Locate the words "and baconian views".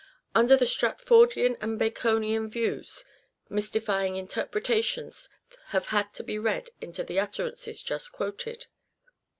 1.61-3.05